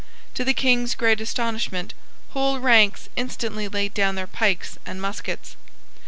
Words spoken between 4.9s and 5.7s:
muskets.